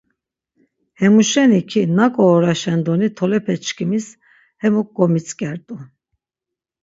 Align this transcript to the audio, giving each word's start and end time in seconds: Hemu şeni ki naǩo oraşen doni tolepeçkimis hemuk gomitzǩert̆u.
Hemu 0.99 1.21
şeni 1.31 1.61
ki 1.69 1.81
naǩo 1.97 2.23
oraşen 2.35 2.79
doni 2.85 3.07
tolepeçkimis 3.17 4.07
hemuk 4.61 4.87
gomitzǩert̆u. 4.97 5.75